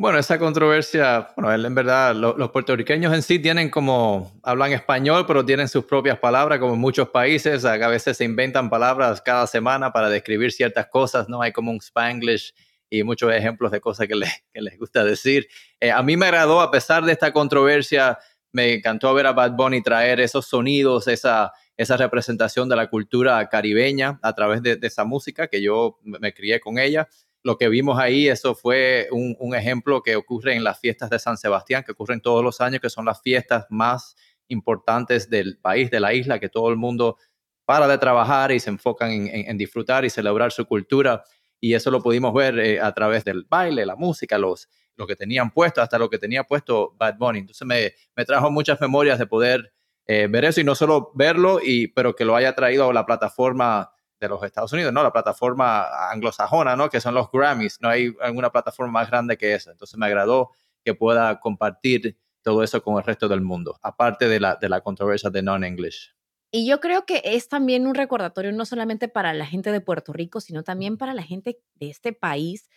[0.01, 5.45] Bueno, esa controversia, bueno, en verdad, los puertorriqueños en sí tienen como, hablan español, pero
[5.45, 9.93] tienen sus propias palabras, como en muchos países, a veces se inventan palabras cada semana
[9.93, 11.43] para describir ciertas cosas, ¿no?
[11.43, 12.51] Hay como un spanglish
[12.89, 14.19] y muchos ejemplos de cosas que,
[14.51, 15.47] que les gusta decir.
[15.79, 18.17] Eh, a mí me agradó, a pesar de esta controversia,
[18.51, 23.47] me encantó ver a Bad Bunny traer esos sonidos, esa, esa representación de la cultura
[23.49, 27.07] caribeña a través de, esa música que yo me crié con ella.
[27.43, 31.19] Lo que vimos ahí, eso fue un, un, ejemplo que ocurre en las fiestas de
[31.19, 34.15] San Sebastián, que ocurren todos los años, que son las fiestas más
[34.47, 37.17] importantes del país, de la isla, que todo el mundo
[37.65, 41.23] para de trabajar y se enfocan en, en, disfrutar y celebrar su cultura.
[41.59, 45.15] Y eso lo pudimos ver eh, a través del baile, la música, los, lo que
[45.15, 47.39] tenían puesto, hasta lo que tenía puesto Bad Bunny.
[47.39, 49.73] Entonces me, me trajo muchas memorias de poder
[50.05, 53.91] eh, ver eso y no solo verlo, y, pero que lo haya traído la plataforma
[54.21, 55.03] de los Estados Unidos, ¿no?
[55.03, 56.89] La plataforma anglosajona, ¿no?
[56.89, 57.79] Que son los Grammys.
[57.81, 59.71] No hay alguna plataforma más grande que esa.
[59.71, 60.51] Entonces me agradó
[60.85, 64.81] que pueda compartir todo eso con el resto del mundo, aparte de la, de la
[64.81, 66.15] controversia de non-English.
[66.51, 70.11] Y yo creo que es también un recordatorio no solamente para la gente de Puerto
[70.13, 72.69] Rico, sino también para la gente de este país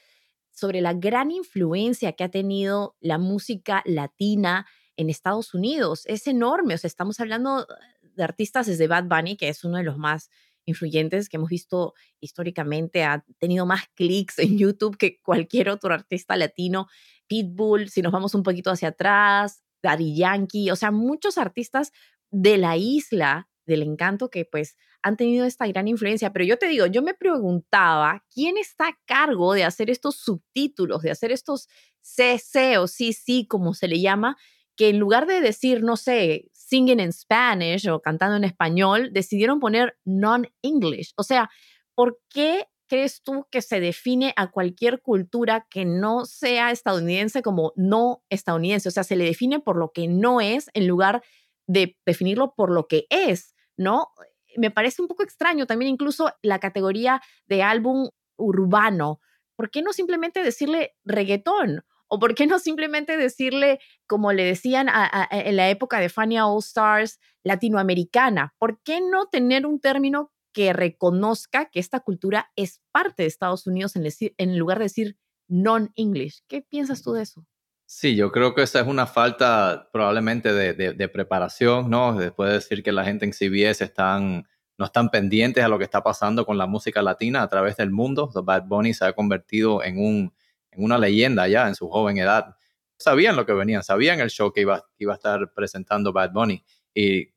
[0.51, 6.03] sobre la gran influencia que ha tenido la música latina en Estados Unidos.
[6.07, 7.67] Es enorme, o sea, estamos hablando
[8.03, 10.31] de artistas desde Bad Bunny, que es uno de los más
[10.67, 16.37] influyentes que hemos visto históricamente, ha tenido más clics en YouTube que cualquier otro artista
[16.37, 16.87] latino,
[17.27, 21.93] Pitbull, si nos vamos un poquito hacia atrás, Daddy Yankee, o sea, muchos artistas
[22.31, 26.33] de la isla del encanto que pues han tenido esta gran influencia.
[26.33, 31.03] Pero yo te digo, yo me preguntaba, ¿quién está a cargo de hacer estos subtítulos,
[31.03, 31.69] de hacer estos
[32.01, 34.37] CC o CC, como se le llama,
[34.77, 39.61] que en lugar de decir, no sé, singing in Spanish o cantando en español, decidieron
[39.61, 41.13] poner non-English?
[41.17, 41.49] O sea,
[41.95, 47.73] ¿por qué crees tú que se define a cualquier cultura que no sea estadounidense como
[47.77, 48.89] no estadounidense?
[48.89, 51.23] O sea, se le define por lo que no es en lugar
[51.69, 54.09] de definirlo por lo que es, ¿no?
[54.57, 59.21] Me parece un poco extraño también incluso la categoría de álbum urbano.
[59.57, 61.85] ¿Por qué no simplemente decirle reggaetón?
[62.15, 64.87] ¿O por qué no simplemente decirle, como le decían
[65.33, 68.55] en la época de Fania All Stars, latinoamericana?
[68.61, 73.67] ¿Por qué no tener un término que reconozca que esta cultura es parte de Estados
[73.67, 74.07] Unidos en,
[74.39, 76.45] en lugar de decir non-English?
[76.47, 77.45] ¿Qué piensas tú de eso?
[77.85, 82.15] Sí, yo creo que esa es una falta probablemente de, preparación, ¿no?
[82.15, 84.47] Después de decir que la gente en CBS están,
[84.79, 87.91] no están pendientes a lo que está pasando con la música latina a través del
[87.91, 88.31] mundo.
[88.33, 90.33] Bad Bunny se ha convertido en, un,
[90.75, 92.57] en una leyenda ya en su joven edad.
[92.99, 96.65] Sabían lo que venían, sabían el show que iba, a estar presentando Bad Bunny.
[96.95, 97.29] Y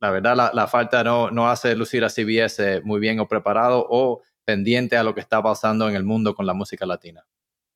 [0.00, 4.22] la verdad, la, falta no, no hace lucir a CBS muy bien o preparado o
[4.44, 7.26] pendiente a lo que está pasando en el mundo con la música latina.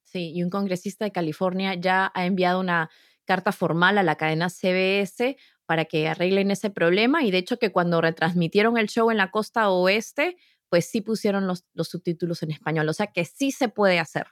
[0.02, 2.90] Sí, y un congresista de California ya ha enviado una
[3.24, 7.72] carta formal a la cadena CBS para que arreglen ese problema y de hecho que
[7.72, 10.37] cuando retransmitieron el show en la costa oeste,
[10.68, 14.26] pues sí pusieron los, los subtítulos en español, o sea que sí se puede hacer.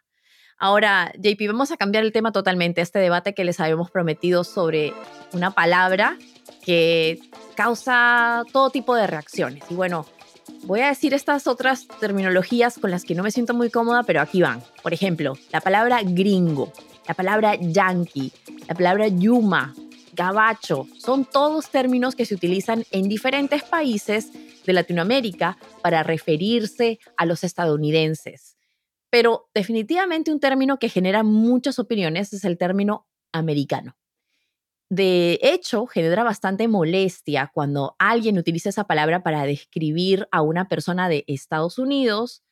[0.59, 4.93] Ahora, JP, vamos a cambiar el tema totalmente, este debate que les habíamos prometido sobre
[5.33, 6.17] una palabra
[6.65, 7.19] que
[7.55, 9.65] causa todo tipo de reacciones.
[9.71, 10.07] Y bueno,
[10.65, 14.21] Voy a decir estas otras terminologías con las que no me siento muy cómoda, pero
[14.21, 14.63] aquí van.
[14.83, 16.73] Por ejemplo, la palabra gringo,
[17.07, 18.33] la palabra yankee,
[18.67, 19.75] la palabra yuma,
[20.15, 24.31] gabacho, son todos términos que se utilizan en diferentes países
[24.65, 28.54] de Latinoamérica para referirse a los estadounidenses.
[29.15, 33.97] Pero definitivamente un término que genera muchas opiniones es el término americano.
[34.91, 41.09] De hecho, genera bastante molestia cuando alguien utiliza esa palabra para describir a una persona
[41.09, 42.43] de Estados Unidos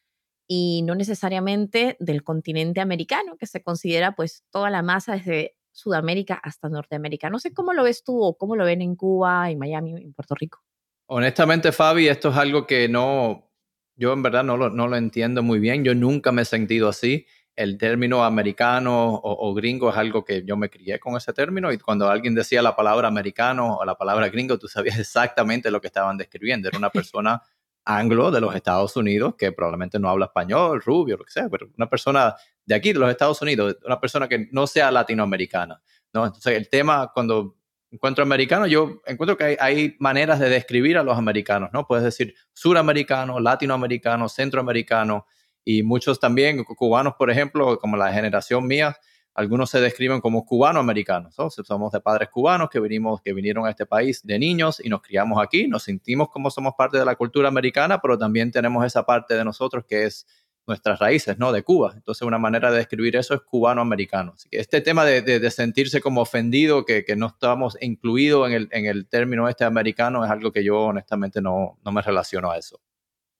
[0.47, 6.35] y no necesariamente del continente americano, que se considera pues toda la masa desde Sudamérica
[6.45, 7.29] hasta Norteamérica.
[7.29, 10.13] No sé cómo lo ves tú o cómo lo ven en Cuba, en Miami, en
[10.15, 10.63] Puerto Rico.
[11.07, 13.52] Honestamente, Fabi, esto es algo que no,
[13.97, 15.85] yo en verdad no lo, no lo entiendo muy bien.
[15.85, 20.57] Yo nunca me he sentido así el término americano o, gringo es algo que yo
[20.57, 24.29] me crié con ese término y cuando alguien decía la palabra americano o la palabra
[24.31, 26.69] gringo, tú sabías exactamente lo que estaban describiendo.
[26.69, 27.43] Era una persona
[27.85, 31.69] anglo de los Estados Unidos que probablemente no habla español, rubio, lo que sea, pero
[31.77, 35.83] una persona de aquí, de los Estados Unidos, una persona que no sea latinoamericana.
[36.13, 36.27] ¿no?
[36.27, 37.57] Entonces, el tema, cuando
[37.93, 41.87] encuentro americano, yo encuentro que hay, maneras de describir a los americanos, ¿no?
[41.87, 45.27] Puedes decir suramericano, latinoamericano, centroamericano,
[45.65, 48.97] y muchos también, cubanos, por ejemplo, como la generación mía,
[49.35, 51.35] algunos se describen como cubano-americanos.
[51.35, 55.03] Somos de padres cubanos que, vinimos, que vinieron a este país de niños y nos
[55.03, 59.05] criamos aquí, nos sentimos como somos parte de la cultura americana, pero también tenemos esa
[59.07, 60.27] parte de nosotros que es
[60.67, 61.53] nuestras raíces, ¿no?
[61.53, 61.93] De Cuba.
[61.97, 64.35] Entonces, una manera de describir eso es cubano-americano.
[64.51, 68.87] Este tema de, de, sentirse como ofendido, que, que, no estamos incluidos en el, en
[68.87, 72.81] el término este americano, es algo que yo honestamente no, no me relaciono a eso.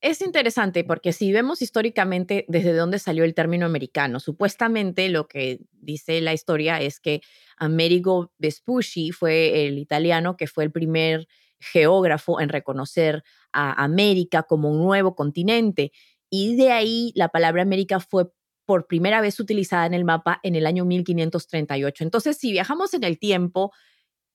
[0.03, 5.61] Es interesante porque si vemos históricamente desde dónde salió el término americano, supuestamente lo que
[5.71, 7.21] dice la historia es que
[7.57, 11.29] Amerigo Vespucci fue el italiano que fue el primer
[11.61, 15.93] geógrafo en reconocer a América como un nuevo continente
[16.35, 18.33] y de ahí la palabra América fue
[18.65, 22.05] por primera vez utilizada en el mapa en el año 1538.
[22.05, 23.71] Entonces, si viajamos en el tiempo,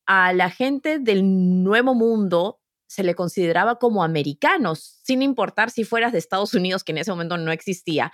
[0.05, 6.11] a la gente del Nuevo Mundo se le consideraba como americanos, sin importar si fueras
[6.11, 8.11] de Estados Unidos, que en ese momento no existía,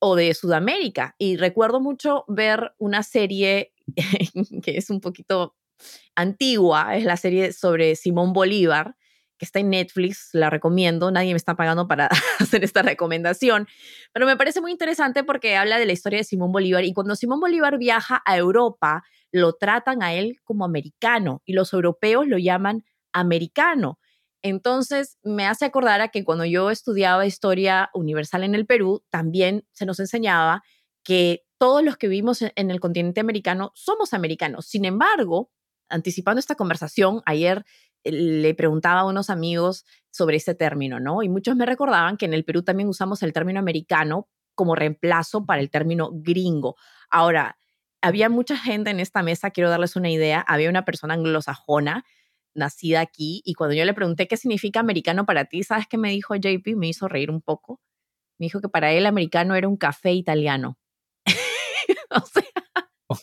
[0.00, 1.14] o de Sudamérica.
[1.16, 3.72] Y recuerdo mucho ver una serie
[4.64, 5.54] que es un poquito
[6.16, 8.96] antigua, es la serie sobre Simón Bolívar,
[9.44, 13.66] está en Netflix, la recomiendo, nadie me está pagando para hacer esta recomendación,
[14.12, 17.16] pero me parece muy interesante porque habla de la historia de Simón Bolívar y cuando
[17.16, 19.02] Simón Bolívar viaja a Europa,
[19.32, 23.98] lo tratan a él como americano y los europeos lo llaman americano.
[24.42, 29.64] Entonces, me hace acordar a que cuando yo estudiaba historia universal en el Perú, también
[29.72, 30.62] se nos enseñaba
[31.04, 34.66] que todos los que vivimos en el continente americano somos americanos.
[34.66, 35.50] Sin embargo,
[35.88, 37.64] anticipando esta conversación, ayer
[38.04, 41.22] le preguntaba a unos amigos sobre este término, ¿no?
[41.22, 45.46] Y muchos me recordaban que en el Perú también usamos el término americano como reemplazo
[45.46, 46.76] para el término gringo.
[47.10, 47.58] Ahora,
[48.02, 52.04] había mucha gente en esta mesa, quiero darles una idea, había una persona anglosajona
[52.54, 56.10] nacida aquí, y cuando yo le pregunté qué significa americano para ti, ¿sabes qué me
[56.10, 56.76] dijo JP?
[56.76, 57.80] Me hizo reír un poco.
[58.38, 60.76] Me dijo que para él americano era un café italiano.
[62.10, 62.44] o sea,
[63.08, 63.16] oh.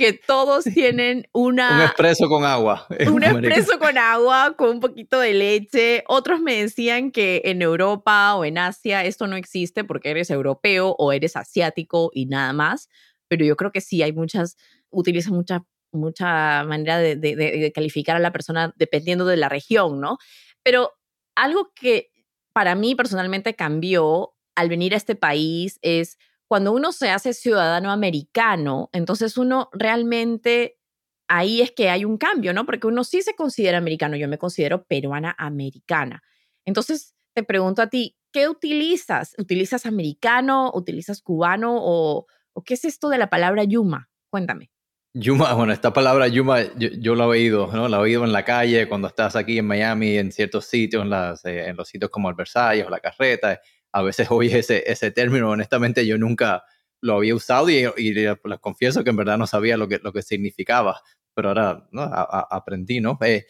[0.00, 1.76] Que todos tienen una...
[1.76, 2.86] Un espresso con agua.
[3.06, 6.04] Un espresso con agua, con un poquito de leche.
[6.08, 10.96] Otros me decían que en Europa o en Asia esto no existe porque eres europeo
[10.98, 12.88] o eres asiático y nada más.
[13.28, 14.56] Pero yo creo que sí, hay muchas,
[14.90, 15.60] utilizan muchas
[15.92, 20.18] mucha manera de, calificar a la persona dependiendo de la región, ¿no?
[20.62, 20.92] Pero
[21.34, 22.10] algo que
[22.52, 26.16] para mí personalmente cambió al venir a este país es
[26.50, 30.80] cuando uno se hace ciudadano americano, entonces uno realmente
[31.28, 32.66] ahí es que hay un cambio, ¿no?
[32.66, 36.24] Porque uno sí se considera americano, yo me considero peruana americana.
[36.64, 39.36] Entonces, te pregunto a ti, ¿qué utilizas?
[39.38, 40.72] ¿Utilizas americano?
[40.74, 41.76] ¿Utilizas cubano?
[41.78, 42.26] ¿O,
[42.64, 44.10] qué es esto de la palabra yuma?
[44.28, 44.72] Cuéntame.
[45.14, 47.88] Yuma, bueno, esta palabra Yuma yo, la he oído, ¿no?
[47.88, 51.10] La he oído en la calle cuando estás aquí en Miami, en ciertos sitios, en,
[51.10, 53.60] las, eh, en los sitios como el Versalles o la Carreta.
[53.92, 56.64] A veces oye ese, ese término, honestamente yo nunca
[57.00, 60.12] lo había usado y, y les confieso que en verdad no sabía lo que, lo
[60.12, 61.00] que significaba,
[61.34, 62.02] pero ahora ¿no?
[62.02, 63.18] aprendí, ¿no?
[63.22, 63.46] Eh,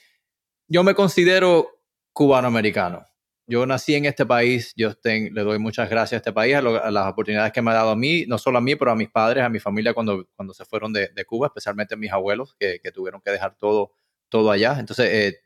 [0.69, 1.83] yo me considero
[2.13, 3.05] cubano-americano
[3.51, 7.07] yo nací en este país, yo le doy muchas gracias a este país, a, las
[7.09, 9.43] oportunidades que me ha dado a mí, no solo a mí, pero a mis padres,
[9.43, 13.33] a mi familia cuando, cuando se fueron de, Cuba, especialmente mis abuelos, que, tuvieron que
[13.33, 13.91] dejar todo,
[14.29, 14.77] todo allá.
[14.79, 15.41] Entonces, eh,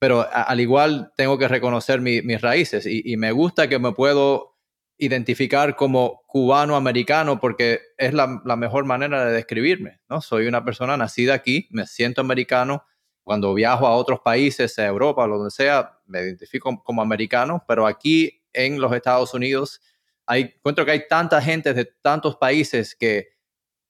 [0.00, 4.56] pero al igual tengo que reconocer mis raíces y, me gusta que me puedo
[4.96, 10.22] identificar como cubano-americano porque es la, la, mejor manera de describirme, ¿no?
[10.22, 12.84] Soy una persona nacida aquí, me siento americano,
[13.22, 18.42] cuando viajo a otros países, a Europa, donde sea, me identifico como americano, pero aquí
[18.52, 19.80] en los Estados Unidos
[20.26, 23.28] hay, encuentro que hay tanta gente de tantos países que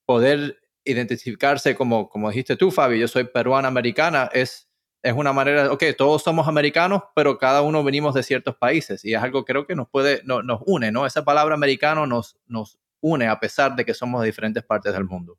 [0.07, 4.70] poder identificarse como, como dijiste tú, Fabi, yo soy peruana americana, es,
[5.03, 9.15] es una manera, ok, todos somos americanos, pero cada uno venimos de ciertos países y
[9.15, 11.07] es algo creo que nos puede, no, nos une, ¿no?
[11.07, 15.05] Esa palabra americano nos, nos une a pesar de que somos de diferentes partes del
[15.05, 15.39] mundo.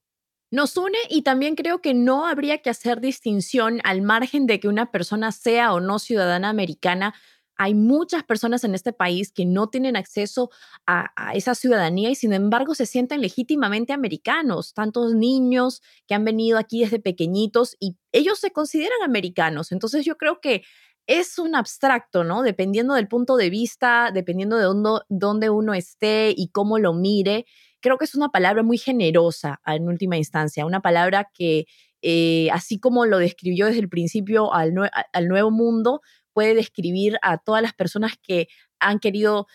[0.50, 4.68] Nos une y también creo que no habría que hacer distinción al margen de que
[4.68, 7.14] una persona sea o no ciudadana americana.
[7.62, 10.50] Hay muchas personas en este país que no tienen acceso
[10.88, 14.74] a, esa ciudadanía y sin embargo se sienten legítimamente americanos.
[14.74, 19.72] Tantos niños que han venido aquí desde pequeñitos y ellos se consideran americanos.
[19.72, 20.64] Entonces yo creo que
[21.06, 22.42] es un abstracto, ¿no?
[22.42, 27.46] Dependiendo del punto de vista, dependiendo de dónde, dónde uno esté y cómo lo mire
[27.82, 31.66] creo que es una palabra muy generosa en última instancia, una palabra que,
[32.02, 34.74] eh, así como lo describió desde el principio al,
[35.14, 36.02] al nuevo mundo,
[36.34, 38.48] puede describir a todas las personas que
[38.80, 39.48] han querido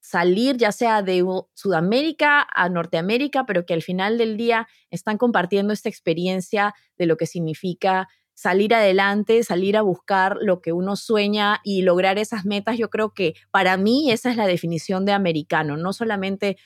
[0.00, 1.24] salir ya sea de
[1.54, 7.16] Sudamérica a Norteamérica, pero que al final del día están compartiendo esta experiencia de lo
[7.16, 12.76] que significa salir adelante, salir a buscar lo que uno sueña y lograr esas metas.
[12.76, 16.58] Yo creo que para mí esa es la definición de americano, no solamente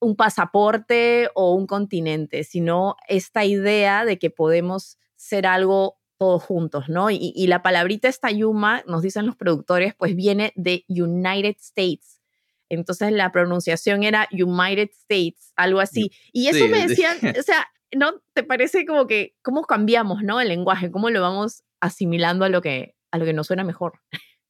[0.00, 6.88] un pasaporte o un continente, sino esta idea de que podemos ser algo todos juntos,
[6.88, 7.10] ¿no?
[7.10, 12.20] Y, la palabrita esta Yuma, nos dicen los productores, pues viene de United States.
[12.68, 16.10] Entonces la pronunciación era United States, algo así.
[16.32, 18.20] Y eso me decían, o sea, ¿no?
[18.34, 20.40] ¿Te parece como que cómo cambiamos, ¿no?
[20.40, 24.00] El lenguaje, cómo lo vamos asimilando a lo que, a lo que nos suena mejor.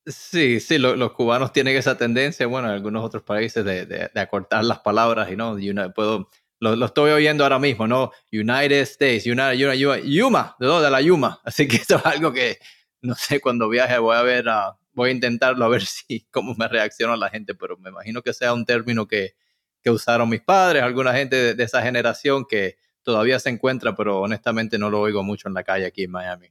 [0.07, 4.65] Sí, sí, los cubanos tienen esa tendencia, bueno, en algunos otros países de, de, acortar
[4.65, 6.31] las palabras y no, y puedo,
[6.61, 8.11] lo, estoy oyendo ahora mismo, ¿no?
[8.33, 11.41] United States, United, Yuma, de, de la Yuma.
[11.45, 12.59] Así que esto es algo que,
[13.03, 14.47] no sé, cuando viaje voy a ver,
[14.93, 18.33] voy a intentarlo a ver si, cómo me reacciona la gente, pero me imagino que
[18.33, 19.35] sea un término que,
[19.83, 24.79] que usaron mis padres, alguna gente de, esa generación que todavía se encuentra, pero honestamente
[24.79, 26.49] no lo oigo mucho en la calle aquí en Miami.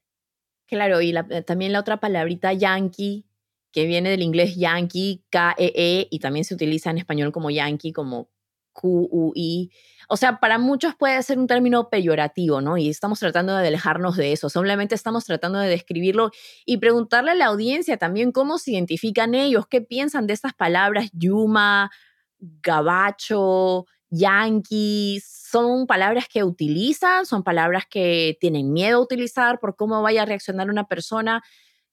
[0.65, 1.13] Claro, y
[1.45, 3.25] también la otra palabrita yankee
[3.71, 7.93] que viene del inglés yankee, K-E-E, -E, y también se utiliza en español como yankee,
[7.93, 8.31] como
[8.77, 9.71] Q-U-I.
[10.07, 12.77] O sea, para muchos puede ser un término peyorativo, ¿no?
[12.77, 14.49] Y estamos tratando de alejarnos de eso.
[14.49, 16.31] Simplemente estamos tratando de describirlo
[16.65, 21.09] y preguntarle a la audiencia también cómo se identifican ellos, qué piensan de estas palabras
[21.11, 21.91] yuma,
[22.39, 25.21] gabacho, yankee.
[25.25, 27.25] ¿Son palabras que utilizan?
[27.25, 31.43] ¿Son palabras que tienen miedo a utilizar por cómo vaya a reaccionar una persona?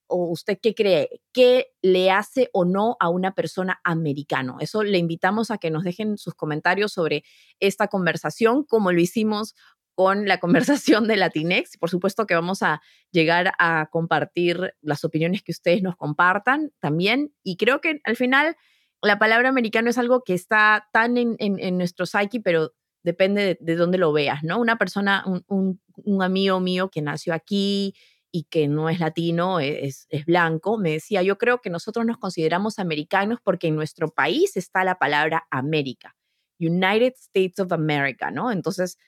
[0.07, 1.21] O usted qué cree?
[1.33, 4.57] ¿Qué le hace o no a una persona americano?
[4.61, 7.25] Eso le invitamos a que nos dejen sus comentarios sobre
[7.61, 9.55] esta conversación, como lo hicimos
[9.95, 11.77] con la conversación de Latinex.
[11.79, 12.81] Por supuesto que vamos a
[13.11, 17.35] llegar a compartir las opiniones que ustedes nos compartan también.
[17.43, 18.57] Y creo que al final
[19.03, 23.99] la palabra americano es algo que está tan en, nuestro psyche, pero depende de, dónde
[23.99, 24.59] lo veas, ¿no?
[24.59, 27.95] Una persona, un, un amigo mío que nació aquí,
[28.35, 32.05] y que no es latino, e, es, es, blanco, me decía, yo creo que nosotros
[32.05, 36.17] nos consideramos americanos porque en nuestro país está la palabra América,
[36.59, 38.51] United States of America, ¿no?
[38.51, 38.99] Entonces,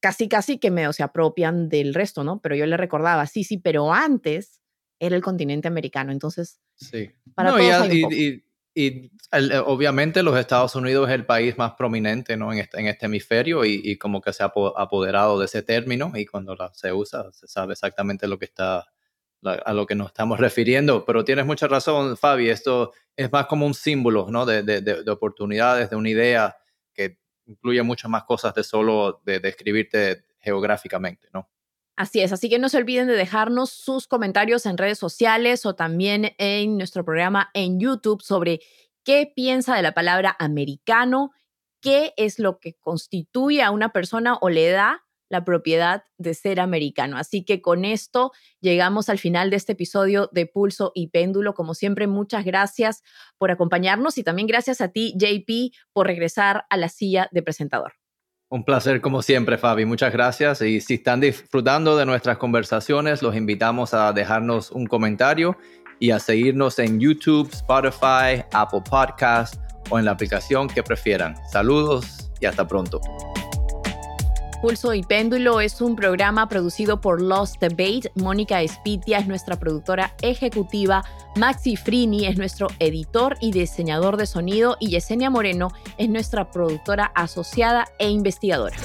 [0.00, 2.40] casi, casi que me se apropian del resto, ¿no?
[2.40, 4.62] Pero yo le recordaba, sí, sí, pero antes
[4.98, 7.10] era el continente americano, entonces, sí.
[7.34, 8.43] para todos hay y
[8.74, 9.10] eh,
[9.64, 12.52] obviamente los Estados Unidos es el país más prominente ¿no?
[12.52, 16.12] en, este, en este hemisferio y, y, como que se ha apoderado de ese término
[16.14, 21.04] y cuando se usa se sabe exactamente a lo que nos estamos refiriendo.
[21.04, 24.44] Pero tienes mucha razón, Fabi, esto es más como un símbolo ¿no?
[24.44, 26.56] de, de, de, oportunidades, de una idea
[26.92, 31.48] que incluye muchas más cosas de solo de describirte geográficamente, ¿no?
[31.96, 35.76] Así es, así que no se olviden de dejarnos sus comentarios en redes sociales o
[35.76, 38.60] también en nuestro programa en YouTube sobre
[39.04, 41.30] qué piensa de la palabra americano,
[41.80, 46.60] qué es lo que constituye a una persona o le da la propiedad de ser
[46.60, 47.16] americano.
[47.16, 51.54] Así que con esto llegamos al final de este episodio de Pulso y Péndulo.
[51.54, 53.02] Como siempre, muchas gracias
[53.38, 58.03] por acompañarnos y también gracias a ti, JP, por regresar a la silla de presentador.
[58.54, 59.84] Un placer como siempre, Fabi.
[59.84, 60.62] Muchas gracias.
[60.62, 65.58] Y si están disfrutando de nuestras conversaciones, los invitamos a dejarnos un comentario
[65.98, 69.56] y a seguirnos en YouTube, Spotify, Apple Podcast
[69.90, 71.34] o en la aplicación que prefieran.
[71.50, 73.00] Saludos y hasta pronto.
[74.64, 78.10] Pulso y Péndulo es un programa producido por Lost Debate.
[78.14, 81.04] Mónica Espitia es nuestra productora ejecutiva.
[81.36, 84.78] Maxi Frini es nuestro editor y diseñador de sonido.
[84.80, 88.78] Y Yesenia Moreno es nuestra productora asociada e investigadora.